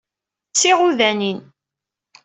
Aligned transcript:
D 0.51 0.55
tiɣudanin. 0.59 1.39